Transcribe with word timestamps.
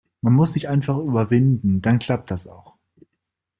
Man 0.21 0.33
muss 0.33 0.53
sich 0.53 0.67
einfach 0.67 0.97
überwinden. 0.97 1.83
Dann 1.83 1.99
klappt 1.99 2.31
das 2.31 2.47
auch. 2.47 2.73